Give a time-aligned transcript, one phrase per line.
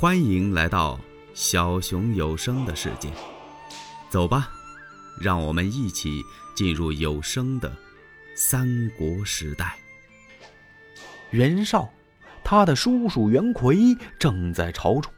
[0.00, 0.98] 欢迎来到
[1.34, 3.10] 小熊有声的世界，
[4.08, 4.48] 走吧，
[5.20, 6.22] 让我们一起
[6.56, 7.70] 进入有声的
[8.34, 9.76] 三国时代。
[11.32, 11.90] 袁绍，
[12.42, 15.12] 他的叔叔袁奎正在朝中，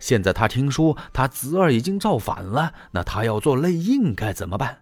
[0.00, 4.78] 现在他听说他侄儿已经造反了，那他要做内应该怎么办？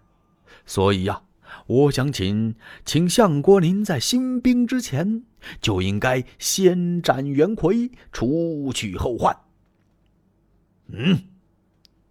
[0.65, 1.23] 所以呀，
[1.67, 2.55] 我想请
[2.85, 5.23] 请相国您在兴兵之前。
[5.61, 9.35] 就应该先斩袁奎，除去后患。
[10.87, 11.19] 嗯，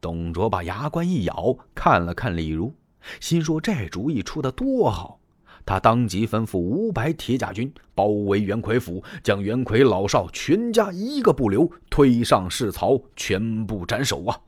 [0.01, 2.75] 董卓把牙关一咬，看了看李儒，
[3.21, 5.21] 心说这主意出的多好。
[5.67, 14.43] 他当即吩咐五百铁甲军包围袁奎府，将袁奎老少全家一个不留推上市曹，全部斩首啊！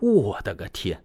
[0.00, 1.04] 我的个天，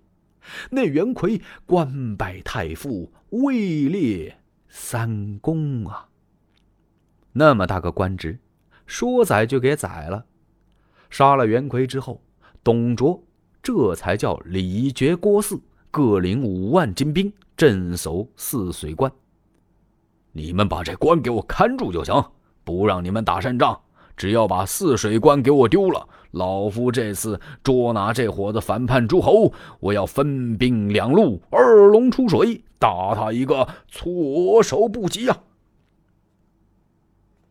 [0.71, 4.39] 那袁奎官拜太傅，位列
[4.69, 6.09] 三公啊！
[7.37, 8.39] 那么大个官职，
[8.85, 10.23] 说宰就给宰了。
[11.09, 12.21] 杀了袁奎之后，
[12.63, 13.21] 董卓
[13.61, 15.59] 这才叫李傕、郭汜
[15.91, 19.11] 各领五万精兵镇守泗水关。
[20.31, 22.23] 你们把这关给我看住就行，
[22.63, 23.77] 不让你们打胜仗。
[24.15, 35.37] 只要把泗水关给我丢了，老夫这次捉拿这伙子反叛诸侯，我要分兵两路，二龙出水，打他一个措手不及呀！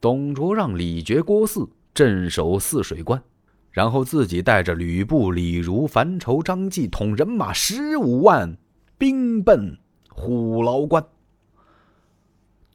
[0.04, 3.24] 董卓让李傕、郭汜镇守泗水关，
[3.70, 8.58] 然后自己带着吕布、李儒、樊稠、张济，统人马十五万，
[8.98, 9.78] 兵奔
[10.10, 11.02] 虎牢关。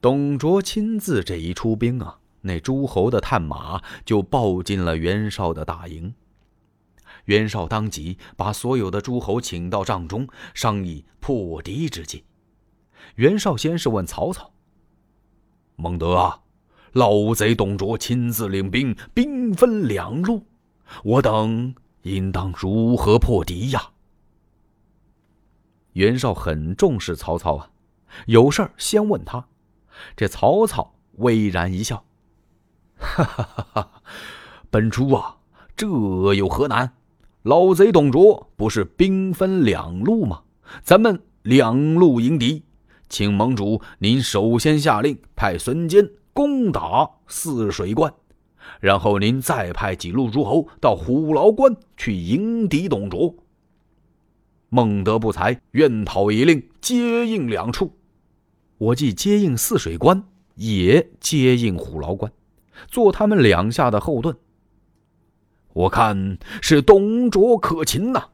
[0.02, 6.12] 董卓亲自这一出兵啊，那诸侯的探马就报进了袁绍的大营。
[7.26, 12.24] 袁绍当即把所有的诸侯请到帐中，商议破敌之计。
[13.18, 14.52] 袁绍先是问曹操
[15.78, 16.42] ：“孟德啊。”
[16.94, 20.46] 老贼董卓亲自领兵，兵分两路，
[21.04, 23.92] 我等应当如何破敌呀？
[25.94, 27.70] 袁绍很重视曹操啊，
[28.26, 29.46] 有事儿先问他。
[30.16, 32.06] 这曹操巍然一笑
[32.98, 33.92] ：“哈哈哈哈
[34.70, 35.38] 本初啊，
[35.76, 35.88] 这
[36.34, 36.94] 有何难？
[37.44, 40.44] 老贼董卓不是兵分两路吗？
[40.82, 42.64] 咱们两路迎敌，
[43.10, 48.14] 请盟主您首先下令派孙坚。”攻打泗水关，
[48.80, 53.36] 然后您再派几路诸侯到虎牢关去迎敌董卓。
[54.70, 57.98] 孟德不才，愿讨一令，接应两处。
[58.78, 60.24] 我既接应泗水关，
[60.56, 62.32] 也接应虎牢关，
[62.88, 64.38] 做他们两下的后盾。
[65.74, 68.30] 我看是董卓可擒呐，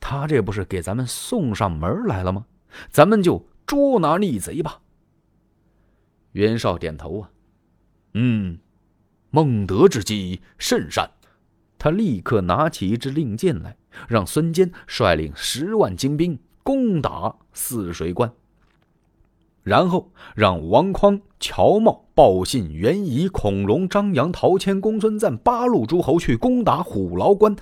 [0.00, 2.46] 他这不是给咱们送上门来了吗？
[2.90, 4.80] 咱们就捉拿逆贼吧。
[6.32, 7.30] 袁绍点头啊，
[8.14, 8.58] 嗯，
[9.30, 11.10] 孟德之计甚善。
[11.78, 13.76] 他立刻拿起一支令箭来，
[14.06, 18.30] 让孙坚率领十万精兵攻打泗水关，
[19.62, 27.56] 然后让王匡、乔瑁、鲍信、袁仪、孔融、张扬、陶谦、公孙瓒八路诸侯去攻打虎牢关。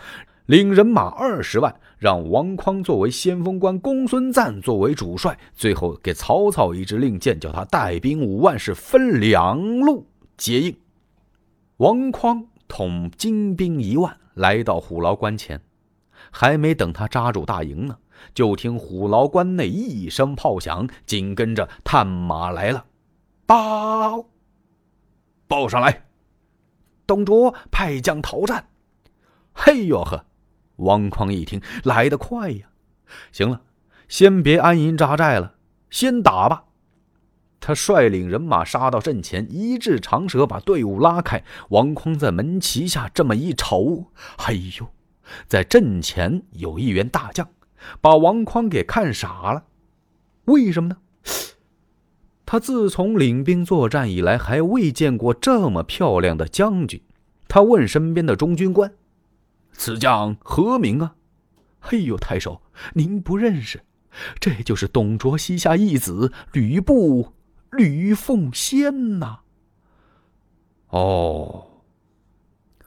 [0.49, 10.07] 领人马二十万，让王匡作为先锋官，公孙瓒作为主帅，最后给曹操一支令箭，叫他带兵五万，是分两路
[10.39, 10.75] 接应。
[11.77, 15.61] 王匡统精兵一万来到虎牢关前，
[16.31, 17.99] 还没等他扎住大营呢，
[18.33, 22.87] 就听虎牢关内一声炮响，紧跟着探马来了，
[23.45, 24.25] 报，
[25.47, 26.07] 报上来，
[27.07, 28.71] 董卓派将讨战。
[29.53, 30.25] 嘿呦呵！
[30.79, 32.67] 王匡一听，来得快呀！
[33.31, 33.61] 行了，
[34.09, 35.55] 先别安营扎寨了，
[35.91, 36.65] 先打吧。
[37.61, 41.43] 他率领人马杀到阵前，一掷长蛇把队伍拉开。
[41.71, 44.07] 王匡在门旗下这么一瞅，
[44.47, 44.87] 哎呦，
[45.47, 47.49] 在阵前有一员大将，
[48.01, 49.65] 把王匡给看傻了。
[50.45, 50.97] 为什么呢？
[52.47, 57.03] 他自从领兵作战以来，还未见过这么漂亮的将军。
[57.49, 58.93] 他问身边的中军官。
[59.73, 61.15] 此将何名啊？
[61.81, 62.61] 嘿呦，太守，
[62.95, 63.83] 您不认识，
[64.41, 67.33] 这就是董卓膝下义子吕布，
[67.71, 69.41] 吕奉先呐。
[70.89, 71.67] 哦，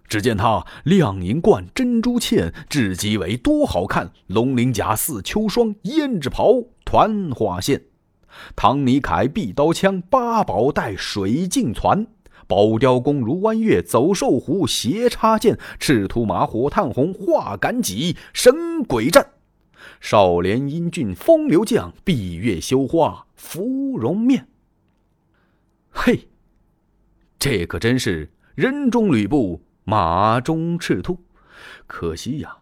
[0.07, 4.11] 只见他亮银冠，珍珠嵌，雉鸡尾，多好看！
[4.27, 7.83] 龙鳞甲，似秋霜，胭脂袍，团花线，
[8.55, 12.07] 唐尼铠，碧刀枪，八宝带，水镜攒。
[12.51, 19.25] 宝雕弓，如弯月；走兽虎，斜插剑；赤兔马，火炭红；画杆戟，神鬼战。
[20.01, 24.49] 少年英俊风流将，闭月羞花芙蓉面。
[25.91, 26.27] 嘿，
[27.39, 31.19] 这可真是人中吕布，马中赤兔。
[31.87, 32.57] 可惜呀，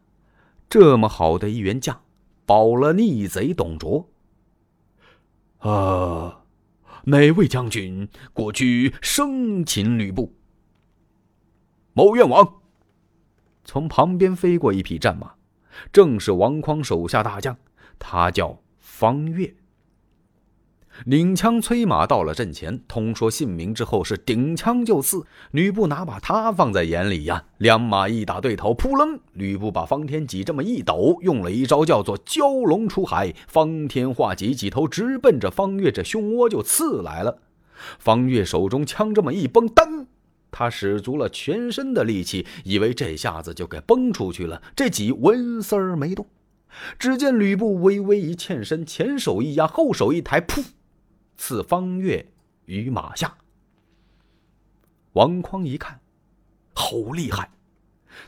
[0.70, 2.00] 这么好的一员将，
[2.46, 4.08] 保了逆贼董卓。
[5.58, 6.39] 啊，
[7.06, 10.36] 哪位将军过去生擒吕布？
[11.94, 12.62] 某愿王。
[13.64, 15.34] 从旁边飞过一匹战马，
[15.92, 17.58] 正是王匡手下大将，
[18.00, 19.56] 他叫方悦。
[21.06, 25.24] 领枪催马到了阵前，通说姓名之后，是顶枪就刺。
[25.52, 27.46] 吕布哪把他放在眼里呀？
[27.58, 29.20] 两马一打对头，扑棱！
[29.34, 33.34] 吕布把方天戟这么一抖，用了一招叫做蛟龙出海。
[33.48, 37.40] 方天画戟几头直奔着方月这胸窝就刺来了。
[37.98, 40.06] 方月手中枪这么一崩，噔！
[40.52, 44.62] 他使足了全身的力气，以为这下子就给崩出去了。
[44.76, 46.28] 这戟纹丝儿没动。
[46.98, 50.64] 只见吕布微微一欠身，前手一压，后手一抬，噗！
[51.40, 52.24] 赐方月
[52.66, 53.34] 于马下。
[55.14, 56.02] 王匡一看，
[56.74, 57.50] 好厉害！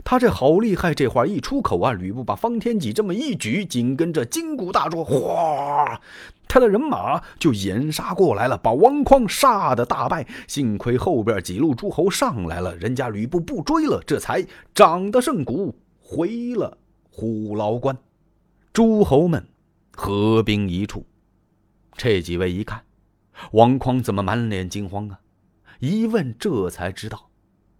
[0.02, 6.00] 他这好厉害这话一出口啊，吕布把方天戟这么一举，紧跟着金鼓大作，哗，
[6.48, 10.26] 他的人马就掩杀过来了，把王匡杀的大败。
[10.48, 14.44] 幸亏后边几路诸侯上来了，人家吕布不追了，这才
[14.74, 16.78] 长得胜鼓回了
[17.10, 17.96] 虎牢关。
[18.72, 19.46] 诸侯们
[19.92, 21.04] 合兵一处，
[21.94, 22.82] 这几位一看。
[23.52, 25.20] 王匡怎么满脸惊慌啊？
[25.80, 27.30] 一问，这才知道，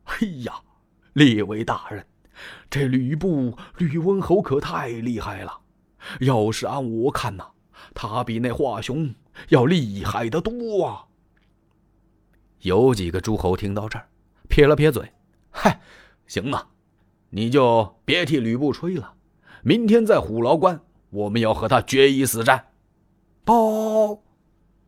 [0.04, 0.62] 哎呀，
[1.12, 2.04] 列位大人，
[2.68, 5.60] 这吕布吕温侯可太厉害了。
[6.20, 7.46] 要是按我看呐，
[7.94, 9.14] 他比那华雄
[9.50, 11.06] 要厉害得多啊。
[12.62, 14.08] 有几个诸侯听到这儿，
[14.48, 15.12] 撇了撇嘴，
[15.50, 15.80] 嗨，
[16.26, 16.68] 行了，
[17.30, 19.14] 你就别替吕布吹了。
[19.62, 22.72] 明天在虎牢关，我们要和他决一死战。
[23.44, 24.22] 报。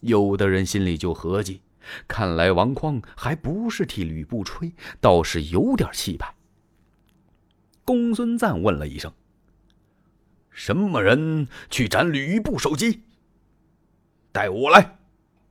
[0.00, 1.62] 有的人心里就合计：
[2.06, 6.34] 看来王匡还不是替吕布吹，倒是有点气派。
[7.84, 9.12] 公孙瓒问了一声
[10.50, 13.02] ：“什么人去斩吕布首级？”
[14.30, 14.98] 带我来。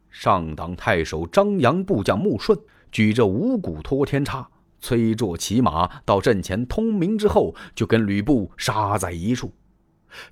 [0.10, 2.58] 上党太守张扬部将穆顺
[2.92, 4.50] 举着五谷托天叉，
[4.80, 9.52] 催着骑马到阵前通明之后，就跟吕布杀在一处。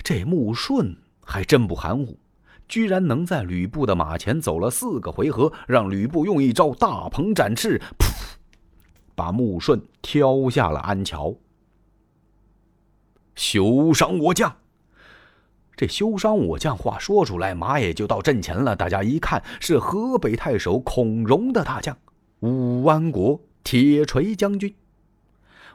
[0.01, 2.17] 这穆顺还真不含糊。
[2.67, 8.35] 居然能在吕布的马前走了四个回合，让吕布用一招大鹏展翅，噗，
[9.15, 11.35] 把穆顺挑下了安桥。
[13.35, 14.55] 休伤我将！
[15.75, 18.75] 这休伤我将话说出来，马也就到阵前了。
[18.75, 21.97] 大家一看，是河北太守孔融的大将
[22.39, 24.73] 武安国铁锤将军。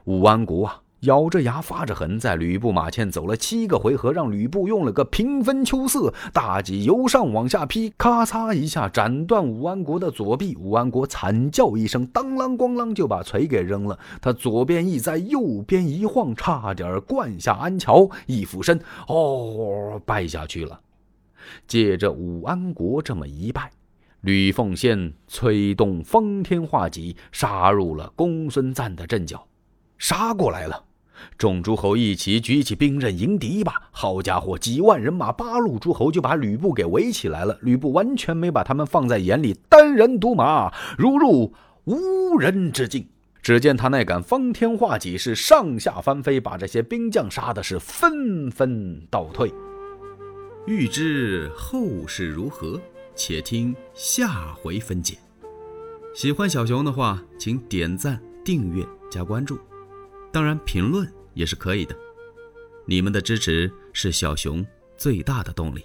[0.05, 0.83] 武安国啊！
[1.01, 10.55] 咬着牙发着狠，在吕布马前走了七个回合，让吕布用了个平分秋色，大戟由上往下劈，咔嚓一下斩断武安国的左臂。
[10.57, 13.99] 武安国惨叫一声，当啷咣啷就把锤给扔了。
[14.21, 18.79] 他左边一栽，右边一晃，差点灌下安桥，一俯身，
[19.09, 20.79] 哦，败下去了。
[21.67, 23.71] 借着武安国这么一败，
[24.21, 29.43] 吕奉先催动方天画戟，杀入了公孙瓒的阵脚，
[29.97, 30.85] 杀过来了。
[31.39, 33.89] 众诸侯一起举起兵刃迎敌吧！
[33.91, 37.59] 好家伙，几万人马，八路诸侯就把吕布给围起来了。
[37.63, 41.53] 吕布完全没把他们放在眼里，单人独马，如入
[41.85, 43.07] 无人之境。
[43.43, 49.51] 只见他那杆方天画戟是上下翻飞，把这些兵将杀的是纷纷倒退。
[50.67, 52.79] 欲知后事如何，
[53.15, 55.17] 且听下回分解。
[56.15, 59.59] 喜欢小熊的话，请点赞、订阅、加关注。
[60.33, 61.97] 当然，评论也是可以的。
[62.87, 64.65] 你们的支持是小熊
[64.97, 65.85] 最大的动力。